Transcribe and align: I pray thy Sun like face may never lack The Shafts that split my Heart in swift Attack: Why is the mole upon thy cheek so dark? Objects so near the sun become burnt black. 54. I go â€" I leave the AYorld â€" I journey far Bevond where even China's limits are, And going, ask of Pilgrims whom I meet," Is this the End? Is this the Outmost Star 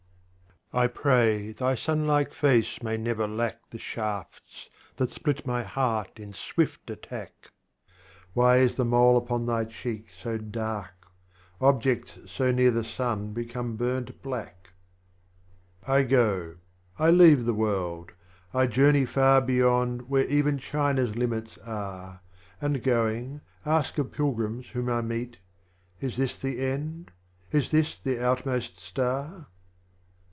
I 0.73 0.87
pray 0.87 1.51
thy 1.51 1.75
Sun 1.75 2.07
like 2.07 2.33
face 2.33 2.81
may 2.81 2.95
never 2.95 3.27
lack 3.27 3.71
The 3.71 3.77
Shafts 3.77 4.69
that 4.95 5.11
split 5.11 5.45
my 5.45 5.63
Heart 5.63 6.17
in 6.17 6.31
swift 6.31 6.89
Attack: 6.89 7.51
Why 8.31 8.59
is 8.59 8.77
the 8.77 8.85
mole 8.85 9.17
upon 9.17 9.45
thy 9.45 9.65
cheek 9.65 10.07
so 10.17 10.37
dark? 10.37 11.11
Objects 11.59 12.19
so 12.27 12.51
near 12.51 12.71
the 12.71 12.85
sun 12.85 13.33
become 13.33 13.75
burnt 13.75 14.21
black. 14.21 14.69
54. 15.81 15.95
I 15.97 16.03
go 16.03 16.55
â€" 16.97 17.05
I 17.05 17.09
leave 17.09 17.43
the 17.43 17.53
AYorld 17.53 18.11
â€" 18.53 18.59
I 18.61 18.65
journey 18.67 19.05
far 19.05 19.41
Bevond 19.41 20.03
where 20.07 20.25
even 20.27 20.57
China's 20.57 21.17
limits 21.17 21.57
are, 21.65 22.21
And 22.61 22.81
going, 22.81 23.41
ask 23.65 23.97
of 23.97 24.13
Pilgrims 24.13 24.67
whom 24.67 24.87
I 24.87 25.01
meet," 25.01 25.37
Is 25.99 26.15
this 26.15 26.37
the 26.39 26.61
End? 26.65 27.11
Is 27.51 27.71
this 27.71 27.99
the 27.99 28.23
Outmost 28.25 28.79
Star 28.79 29.47